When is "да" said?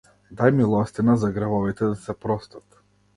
1.91-1.99